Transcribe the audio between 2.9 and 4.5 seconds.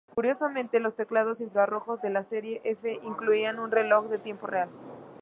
incluían un reloj de tiempo